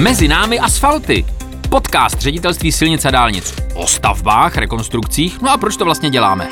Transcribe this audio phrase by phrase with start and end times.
[0.00, 1.24] Mezi námi asfalty.
[1.68, 5.40] Podcast ředitelství silnic a dálnic o stavbách, rekonstrukcích.
[5.40, 6.48] No a proč to vlastně děláme?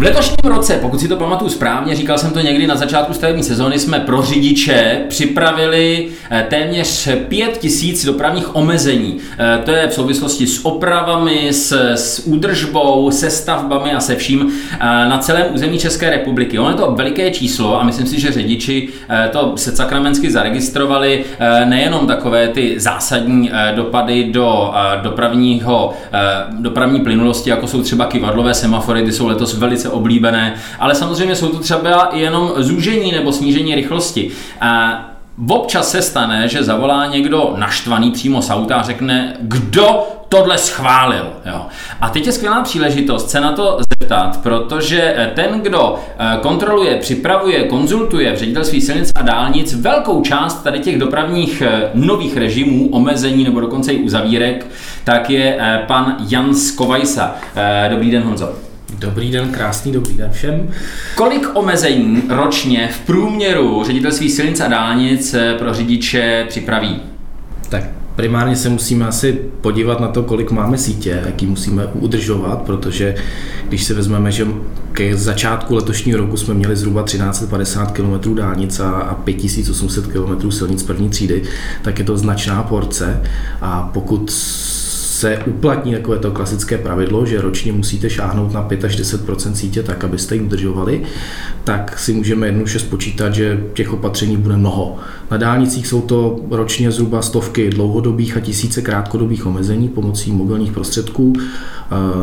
[0.00, 3.42] V letošním roce, pokud si to pamatuju správně, říkal jsem to někdy na začátku stavební
[3.42, 9.16] sezóny, jsme pro řidiče připravili eh, téměř 5 tisíc dopravních omezení.
[9.38, 14.52] Eh, to je v souvislosti s opravami, s, s údržbou, se stavbami a se vším
[14.72, 16.58] eh, na celém území České republiky.
[16.58, 18.88] Ono je to veliké číslo a myslím si, že řidiči
[19.32, 21.24] to se sakramensky zaregistrovali
[21.64, 25.94] nejenom takové ty zásadní dopady do dopravního,
[26.50, 31.48] dopravní plynulosti, jako jsou třeba kivadlové semafory, ty jsou letos velice oblíbené, ale samozřejmě jsou
[31.48, 34.30] to třeba jenom zúžení nebo snížení rychlosti.
[34.60, 35.06] A
[35.48, 41.32] Občas se stane, že zavolá někdo naštvaný přímo z auta a řekne, kdo tohle schválil.
[41.46, 41.66] Jo.
[42.00, 47.64] A teď je skvělá příležitost se na to zeptat, protože ten, kdo eh, kontroluje, připravuje,
[47.64, 53.44] konzultuje v ředitelství silnic a dálnic velkou část tady těch dopravních eh, nových režimů, omezení
[53.44, 54.66] nebo dokonce i uzavírek,
[55.04, 57.34] tak je eh, pan Jan Skovajsa.
[57.90, 58.69] Dobrý den, Honzo.
[58.98, 60.68] Dobrý den, krásný dobrý den všem.
[61.14, 67.00] Kolik omezení ročně v průměru ředitelství silnic a dálnic eh, pro řidiče připraví?
[67.68, 67.84] Tak
[68.16, 73.14] primárně se musíme asi podívat na to, kolik máme sítě, jaký musíme udržovat, protože
[73.68, 74.46] když si vezmeme, že
[74.92, 81.10] ke začátku letošního roku jsme měli zhruba 1350 km dálnic a 5800 km silnic první
[81.10, 81.42] třídy,
[81.82, 83.22] tak je to značná porce
[83.60, 84.30] a pokud
[85.20, 89.20] se uplatní takové to klasické pravidlo, že ročně musíte šáhnout na 5 až 10
[89.54, 91.02] sítě tak, abyste ji udržovali,
[91.64, 94.96] tak si můžeme jednoduše spočítat, že těch opatření bude mnoho.
[95.30, 101.32] Na dálnicích jsou to ročně zhruba stovky dlouhodobých a tisíce krátkodobých omezení pomocí mobilních prostředků.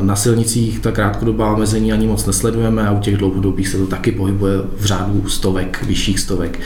[0.01, 4.11] Na silnicích ta krátkodobá omezení ani moc nesledujeme a u těch dlouhodobých se to taky
[4.11, 6.59] pohybuje v řádu stovek, vyšších stovek.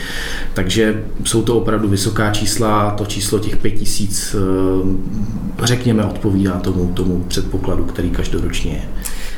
[0.54, 6.94] Takže jsou to opravdu vysoká čísla, to číslo těch pět tisíc, eh, řekněme, odpovídá tomu,
[6.94, 8.82] tomu předpokladu, který každoročně je.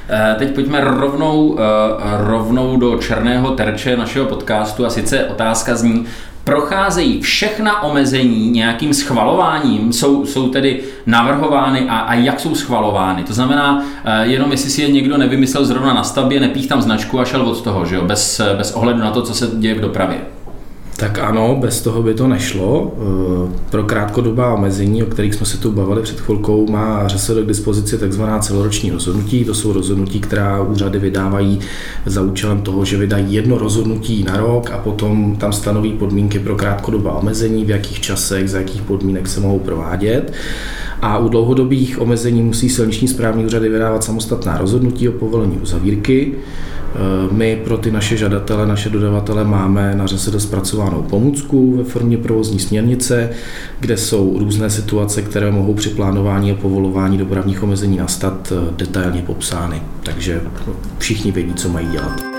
[0.10, 1.64] Eh, teď pojďme rovnou, eh,
[2.18, 6.06] rovnou do černého terče našeho podcastu a sice otázka zní,
[6.44, 13.24] procházejí všechna omezení nějakým schvalováním, jsou, jsou tedy navrhovány a, a jak jsou schvalovány.
[13.24, 17.20] To znamená, eh, jenom jestli si je někdo nevymyslel zrovna na stavbě, nepích tam značku
[17.20, 18.02] a šel od toho, že jo?
[18.02, 20.33] Bez, bez ohledu na to, co se děje v dopravě.
[20.98, 22.94] Tak ano, bez toho by to nešlo.
[22.96, 27.48] Eh, pro krátkodobá omezení, o kterých jsme se tu bavili před chvilkou, má ŘSD k
[27.48, 28.22] dispozici tzv.
[28.40, 29.46] celoroční rozhodnutí.
[29.46, 31.60] To jsou rozhodnutí, která úřady vydávají
[32.06, 36.56] za účelem toho, že vydají jedno rozhodnutí na rok a potom tam stanoví podmínky pro
[36.56, 40.34] krátkodobá omezení, v jakých časech, za jakých podmínek se mohou provádět.
[41.02, 46.36] A u dlouhodobých omezení musí silniční správní úřady vydávat samostatná rozhodnutí o povolení uzavírky.
[46.96, 52.18] Eh, my pro ty naše žadatele, naše dodavatele máme na řese zpracovanou pomůcku ve formě
[52.18, 53.30] provozní směrnice,
[53.80, 59.22] kde jsou různé situace, které mohou při plánování a povolování dopravních omezení nastat eh, detailně
[59.22, 59.82] popsány.
[60.04, 60.42] Takže
[60.98, 62.33] všichni vědí, co mají dělat.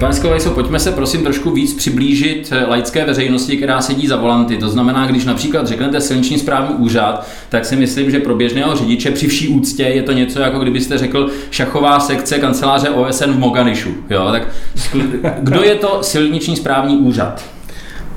[0.00, 4.56] Pane Skovajso, pojďme se prosím trošku víc přiblížit eh, laické veřejnosti, která sedí za volanty.
[4.56, 9.10] To znamená, když například řeknete silniční správní úřad, tak si myslím, že pro běžného řidiče
[9.10, 13.90] při vší úctě je to něco, jako kdybyste řekl šachová sekce kanceláře OSN v Moganišu.
[14.10, 14.28] Jo?
[14.32, 14.48] Tak
[15.40, 17.44] kdo je to silniční správní úřad?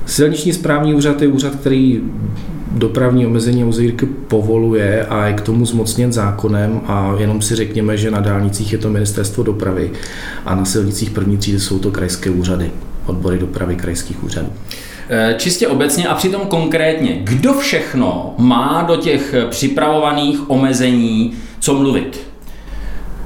[0.06, 2.00] Silniční správní úřad je úřad, který
[2.78, 7.96] dopravní omezení a uzavírky povoluje a je k tomu zmocněn zákonem a jenom si řekněme,
[7.96, 9.90] že na dálnicích je to ministerstvo dopravy
[10.44, 12.70] a na silnicích první třídy jsou to krajské úřady,
[13.06, 14.48] odbory dopravy krajských úřadů.
[15.08, 22.25] Eh, čistě obecně a přitom konkrétně, kdo všechno má do těch připravovaných omezení co mluvit?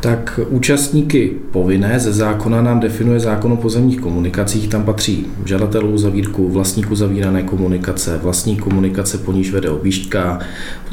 [0.00, 4.68] Tak účastníky povinné ze zákona nám definuje zákon o pozemních komunikacích.
[4.68, 10.38] Tam patří žadatelů zavírku, vlastníků zavírané komunikace, vlastní komunikace, po níž vede objížďka,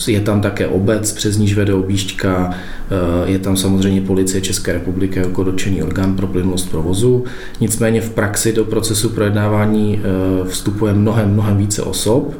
[0.07, 5.19] je tam také obec, přes níž vede objížďka, eh, je tam samozřejmě policie České republiky
[5.19, 7.23] jako dotčený orgán pro plynulost provozu.
[7.61, 12.33] Nicméně v praxi do procesu projednávání eh, vstupuje mnohem, mnohem více osob.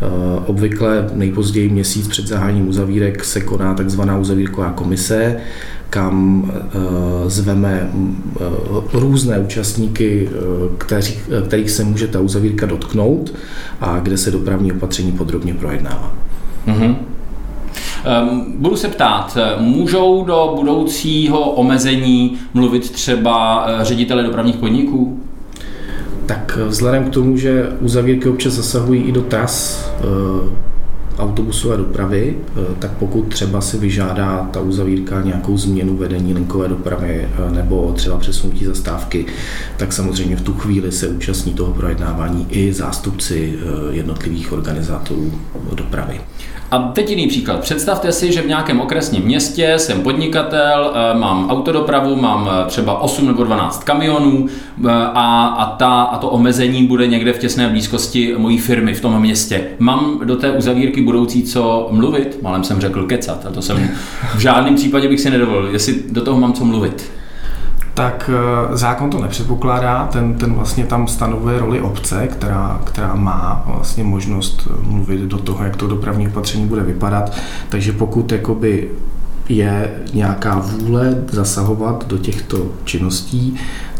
[0.00, 0.06] Eh,
[0.46, 5.36] obvykle nejpozději měsíc před zahájením uzavírek se koná takzvaná uzavírková komise,
[5.90, 8.44] kam eh, zveme eh,
[8.92, 10.28] různé účastníky,
[10.78, 13.34] kterých, kterých se může ta uzavírka dotknout
[13.80, 16.14] a kde se dopravní opatření podrobně projednává.
[16.66, 16.96] Mm-hmm.
[18.58, 25.20] Budu se ptát, můžou do budoucího omezení mluvit třeba ředitele dopravních podniků?
[26.26, 29.86] Tak vzhledem k tomu, že uzavírky občas zasahují i do tras,
[31.18, 32.36] autobusové dopravy,
[32.78, 38.64] tak pokud třeba si vyžádá ta uzavírka nějakou změnu vedení linkové dopravy nebo třeba přesunutí
[38.64, 39.26] zastávky,
[39.76, 43.58] tak samozřejmě v tu chvíli se účastní toho projednávání i zástupci
[43.90, 45.32] jednotlivých organizátorů
[45.74, 46.20] dopravy.
[46.70, 47.60] A teď jiný příklad.
[47.60, 53.00] Představte si, že v nějakém okresním městě jsem podnikatel, eh, mám autodopravu, mám eh, třeba
[53.00, 57.68] 8 nebo 12 kamionů eh, a, a, ta, a to omezení bude někde v těsné
[57.68, 59.64] blízkosti mojí firmy v tom městě.
[59.78, 62.38] Mám do té uzavírky budoucí co mluvit?
[62.42, 63.88] Malem jsem řekl kecat a to jsem
[64.34, 65.72] v žádném případě bych si nedovolil.
[65.72, 67.10] Jestli do toho mám co mluvit
[67.96, 73.62] tak eh, zákon to nepředpokládá, ten, ten vlastně tam stanovuje roli obce, která, která má
[73.66, 77.36] vlastně možnost mluvit do toho, jak to dopravní opatření bude vypadat.
[77.68, 78.90] Takže pokud jakoby
[79.48, 83.56] je nějaká vůle zasahovat do těchto činností,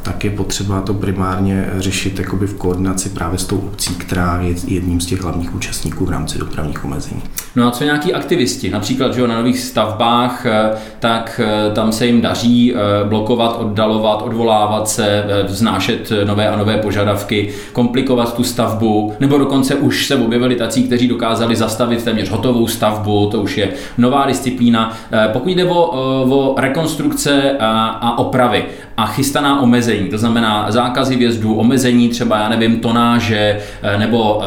[0.06, 4.54] tak je potřeba to primárně řešit jakoby v koordinaci právě s tou obcí, která je
[4.66, 7.22] jedním z těch hlavních účastníků v rámci dopravních omezení.
[7.56, 8.70] No a co nějaký aktivisti?
[8.70, 10.70] Například, že na nových stavbách, eh,
[11.06, 16.76] tak eh, tam se jim daří eh, blokovat, oddalovat, odvolávat se, vznášet nové a nové
[16.76, 22.66] požadavky, komplikovat tu stavbu, nebo dokonce už se objevili tací, kteří dokázali zastavit téměř hotovou
[22.66, 23.68] stavbu, to už je
[23.98, 24.96] nová disciplína.
[25.32, 25.90] Pokud jde o,
[26.30, 28.64] o rekonstrukce a, a opravy
[28.96, 33.60] a chystaná omezení, to znamená zákazy vjezdu, omezení třeba, já nevím, tonáže
[33.98, 34.42] nebo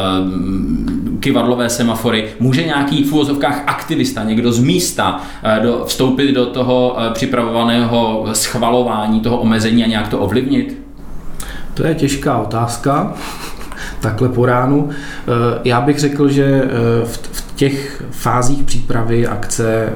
[1.19, 6.98] kivadlové semafory, může nějaký v úvozovkách aktivista, někdo z místa eh, do, vstoupit do toho
[7.00, 10.77] eh, připravovaného schvalování, toho omezení a nějak to ovlivnit?
[11.74, 13.13] To je těžká otázka,
[14.01, 14.89] takhle po ránu.
[14.89, 16.62] Eh, já bych řekl, že
[17.06, 19.89] v těch fázích přípravy akce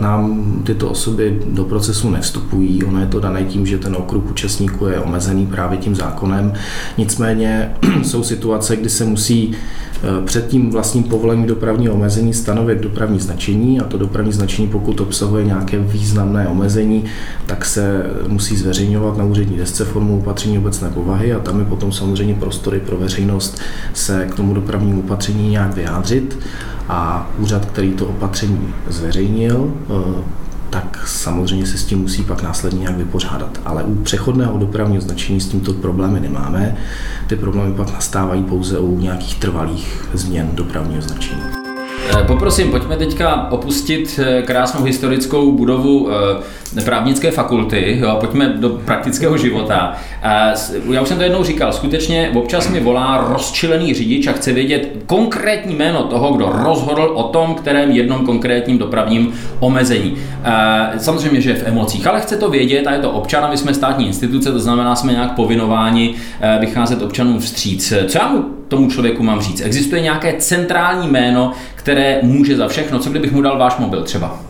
[0.00, 2.84] nám tyto osoby do procesu nevstupují.
[2.84, 6.52] Ono je to dané tím, že ten okruh účastníků je omezený právě tím zákonem.
[6.98, 9.56] Nicméně jsou situace, kdy se musí
[10.02, 15.00] Eh, před tím vlastním povolením dopravního omezení stanovit dopravní značení a to dopravní značení, pokud
[15.00, 17.04] obsahuje nějaké významné omezení,
[17.46, 21.92] tak se musí zveřejňovat na úřední desce formou opatření obecné povahy a tam je potom
[21.92, 23.60] samozřejmě prostory pro veřejnost
[23.94, 26.38] se k tomu dopravnímu opatření nějak vyjádřit
[26.88, 30.22] a úřad, který to opatření zveřejnil, eh,
[30.70, 33.60] tak samozřejmě se s tím musí pak následně nějak vypořádat.
[33.64, 36.76] Ale u přechodného dopravního značení s tímto problémy nemáme.
[37.26, 41.67] Ty problémy pak nastávají pouze u nějakých trvalých změn dopravního značení.
[42.10, 46.08] Eh, poprosím, pojďme teďka opustit eh, krásnou historickou budovu
[46.76, 49.96] eh, právnické fakulty, jo, pojďme do praktického života.
[50.92, 54.88] Já už jsem to jednou říkal, skutečně občas mi volá rozčilený řidič a chce vědět
[55.06, 60.16] konkrétní jméno toho, kdo rozhodl o tom, kterém jednom konkrétním dopravním omezení.
[60.98, 63.56] Samozřejmě, že je v emocích, ale chce to vědět a je to občan a my
[63.56, 66.14] jsme státní instituce, to znamená, jsme nějak povinováni
[66.60, 67.92] vycházet občanům vstříc.
[68.06, 69.60] Co já mu tomu člověku mám říct?
[69.60, 71.52] Existuje nějaké centrální jméno,
[71.88, 72.98] které může za všechno?
[72.98, 74.40] Co kdybych mu dal váš mobil třeba?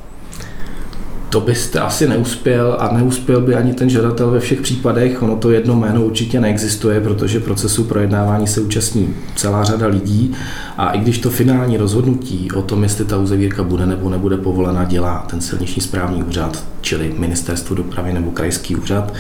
[1.31, 5.23] To byste asi neuspěl a neuspěl by ani ten žadatel ve všech případech.
[5.23, 10.35] Ono to jedno jméno určitě neexistuje, protože procesu projednávání se účastní celá řada lidí
[10.79, 14.85] a i když to finální rozhodnutí o tom, jestli ta uzavírka bude nebo nebude povolena,
[14.85, 19.13] dělá ten silniční správní úřad, čili ministerstvo dopravy nebo krajský úřad,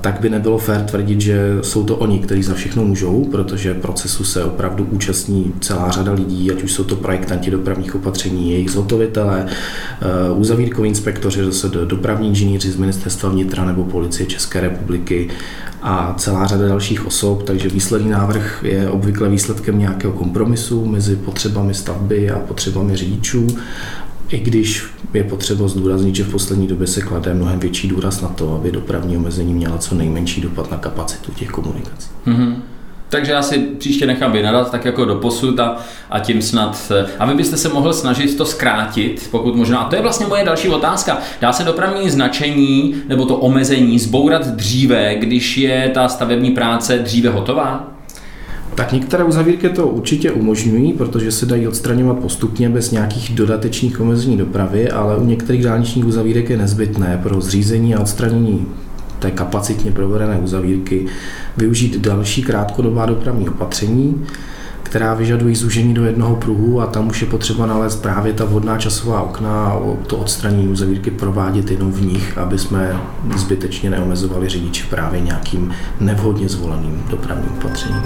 [0.00, 4.24] tak by nebylo fér tvrdit, že jsou to oni, kteří za všechno můžou, protože procesu
[4.24, 9.46] se opravdu účastní celá řada lidí, ať už jsou to projektanti dopravních opatření, jejich zhotovitelé,
[9.46, 15.28] eh, uzavírkoví inspektoři, zase dopravní inženýři z ministerstva vnitra nebo policie České republiky
[15.82, 21.74] a celá řada dalších osob, takže výsledný návrh je obvykle výsledkem nějakého kompromisu mezi potřebami
[21.74, 23.46] stavby a potřebami řidičů
[24.30, 28.28] i když je potřeba zdůraznit, že v poslední době se klade mnohem větší důraz na
[28.28, 32.10] to, aby dopravní omezení měla co nejmenší dopad na kapacitu těch komunikací.
[32.26, 32.54] Mm-hmm.
[33.08, 35.76] Takže já si příště nechám vynadat tak jako do posud a,
[36.10, 36.92] a tím snad.
[37.18, 39.78] A vy byste se mohl snažit to zkrátit, pokud možná.
[39.78, 41.18] A to je vlastně moje další otázka.
[41.40, 47.30] Dá se dopravní značení nebo to omezení zbourat dříve, když je ta stavební práce dříve
[47.30, 47.97] hotová?
[48.78, 54.36] Tak některé uzavírky to určitě umožňují, protože se dají odstraňovat postupně bez nějakých dodatečných omezení
[54.36, 58.66] dopravy, ale u některých dálničních uzavírek je nezbytné pro zřízení a odstranění
[59.18, 61.06] té kapacitně provedené uzavírky
[61.56, 64.26] využít další krátkodobá dopravní opatření,
[64.82, 68.78] která vyžadují zúžení do jednoho pruhu a tam už je potřeba nalézt právě ta vhodná
[68.78, 72.96] časová okna a to odstranění uzavírky provádět jenom v nich, aby jsme
[73.36, 78.02] zbytečně neomezovali řidiče právě nějakým nevhodně zvoleným dopravním opatřením.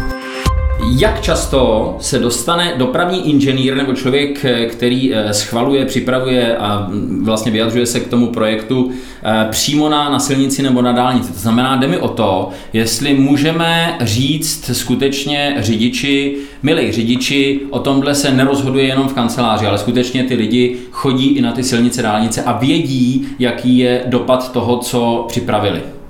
[0.90, 7.52] Jak často se dostane dopravní inženýr nebo člověk, který eh, schvaluje, připravuje a mm, vlastně
[7.52, 8.90] vyjadřuje se k tomu projektu
[9.22, 11.32] eh, přímo na, na silnici nebo na dálnici?
[11.32, 18.14] To znamená, jde mi o to, jestli můžeme říct skutečně řidiči, milí řidiči, o tomhle
[18.14, 22.42] se nerozhoduje jenom v kanceláři, ale skutečně ty lidi chodí i na ty silnice, dálnice
[22.42, 26.01] a vědí, jaký je dopad toho, co připravili.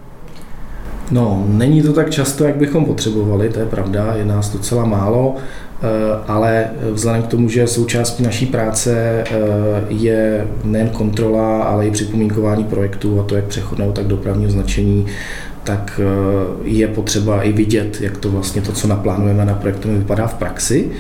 [1.12, 5.36] No, není to tak často, jak bychom potřebovali, to je pravda, je nás docela málo,
[5.36, 5.86] eh,
[6.26, 9.34] ale vzhledem k tomu, že součástí naší práce eh,
[9.88, 15.06] je nejen kontrola, ale i připomínkování projektů, a to jak přechodného, tak dopravního značení,
[15.64, 16.06] tak eh,
[16.64, 20.90] je potřeba i vidět, jak to vlastně to, co naplánujeme na projektu, vypadá v praxi.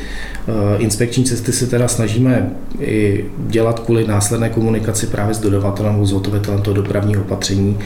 [0.78, 2.50] Inspekční cesty se teda snažíme
[2.80, 7.78] i dělat kvůli následné komunikaci právě s dodavatelem, s zhotovitelem toho dopravního opatření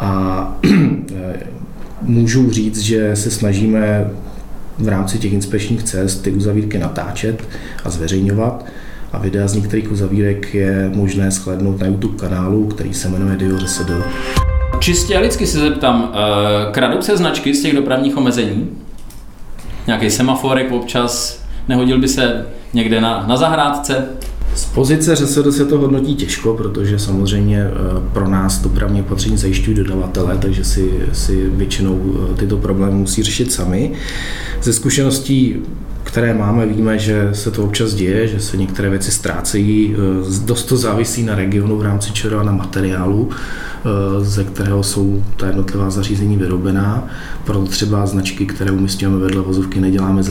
[0.00, 0.60] a
[2.02, 4.10] můžu říct, že se snažíme
[4.78, 7.44] v rámci těch inspekčních cest ty uzavírky natáčet
[7.84, 8.64] a zveřejňovat
[9.12, 13.56] a videa z některých uzavírek je možné shlédnout na YouTube kanálu, který se jmenuje Dio
[13.56, 13.90] RSD.
[14.78, 18.70] Čistě lidsky se zeptám, eh, kradou se značky z těch dopravních omezení?
[19.86, 21.42] Nějaký semaforek občas?
[21.68, 24.08] Nehodil by se někde na, na zahrádce?
[24.54, 27.70] Z pozice ŘSD se to hodnotí těžko, protože samozřejmě eh,
[28.12, 32.00] pro nás dopravní opatření zajišťují dodavatele, takže si, si většinou
[32.32, 33.92] eh, tyto problémy musí řešit sami.
[34.62, 35.56] Ze zkušeností
[36.02, 39.94] které máme, víme, že se to občas děje, že se některé věci ztrácejí.
[39.94, 43.30] Eh, dost to závisí na regionu v rámci ČR a na materiálu,
[44.20, 47.06] ze kterého jsou ta jednotlivá zařízení vyrobená.
[47.44, 50.28] Proto třeba značky, které umístňujeme vedle vozovky, neděláme z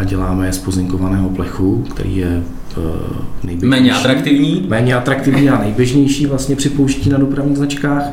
[0.00, 2.42] a děláme je z pozinkovaného plechu, který je
[2.76, 3.82] Eh, nejběžnější.
[3.82, 4.66] Méně atraktivní?
[4.68, 8.04] Méně atraktivní a nejběžnější vlastně při použití na dopravních značkách.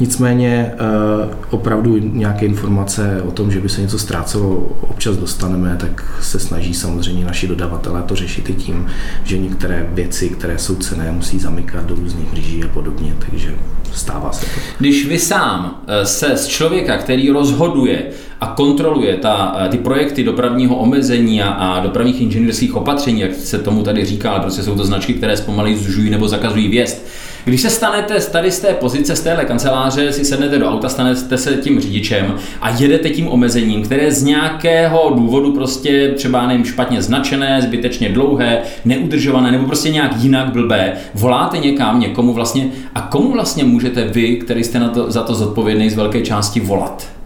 [0.00, 6.04] Nicméně eh, opravdu nějaké informace o tom, že by se něco ztrácelo, občas dostaneme, tak
[6.20, 8.86] se snaží samozřejmě naši dodavatelé to řešit i tím,
[9.24, 13.54] že některé věci, které jsou cené, musí zamykat do různých mříží a podobně, takže
[13.92, 14.60] stává se to.
[14.78, 18.02] Když vy sám eh, se z člověka, který rozhoduje
[18.40, 23.82] a kontroluje ta, ty projekty dopravního omezení a, a dopravních inženýrských opatření, jak se tomu
[23.82, 27.06] tady tady říkal, prostě jsou to značky, které zpomalí zužují nebo zakazují vjezd.
[27.44, 31.38] Když se stanete tady z té pozice, z téhle kanceláře, si sednete do auta, stanete
[31.38, 37.02] se tím řidičem a jedete tím omezením, které z nějakého důvodu prostě třeba nevím, špatně
[37.02, 43.32] značené, zbytečně dlouhé, neudržované nebo prostě nějak jinak blbé, voláte někam někomu vlastně a komu
[43.32, 47.17] vlastně můžete vy, který jste na to, za to zodpovědný z velké části volat?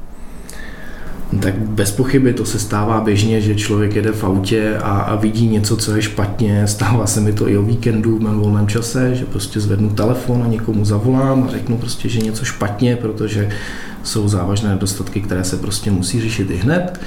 [1.41, 5.49] Tak bez pochyby to se stává běžně, že člověk jede v autě a, a vidí
[5.49, 6.67] něco, co je špatně.
[6.67, 10.43] Stává se mi to i o víkendu v mém volném čase, že prostě zvednu telefon
[10.43, 13.49] a někomu zavolám a řeknu prostě, že něco špatně, protože
[14.03, 17.01] jsou závažné nedostatky, které se prostě musí řešit i hned.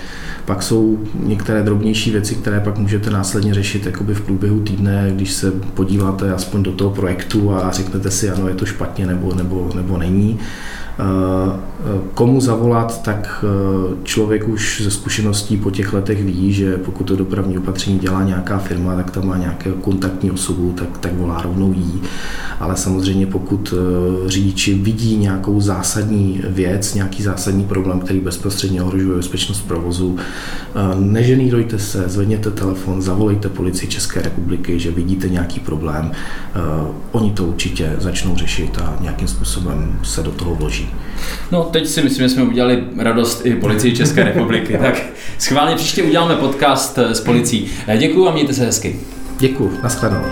[0.45, 5.31] Pak jsou některé drobnější věci, které pak můžete následně řešit jakoby v průběhu týdne, když
[5.31, 9.71] se podíváte aspoň do toho projektu a řeknete si, ano, je to špatně nebo, nebo,
[9.75, 10.39] nebo není.
[10.99, 17.03] Eh, komu zavolat, tak eh, člověk už ze zkušeností po těch letech ví, že pokud
[17.03, 21.41] to dopravní opatření dělá nějaká firma, tak tam má nějaké kontaktní osobu, tak, tak volá
[21.41, 22.01] rovnou jí.
[22.59, 29.17] Ale samozřejmě pokud eh, řidiči vidí nějakou zásadní věc, nějaký zásadní problém, který bezprostředně ohrožuje
[29.17, 30.17] bezpečnost provozu,
[30.99, 36.11] neženýrujte se, zvedněte telefon, zavolejte policii České republiky, že vidíte nějaký problém.
[37.11, 40.84] Oni to určitě začnou řešit a nějakým způsobem se do toho vloží.
[41.51, 44.77] No, teď si myslím, že jsme udělali radost i policii České republiky.
[44.81, 45.01] tak
[45.37, 47.71] schválně příště uděláme podcast s policií.
[47.97, 48.99] Děkuji a mějte se hezky.
[49.39, 50.25] Děkuji, nashledanou.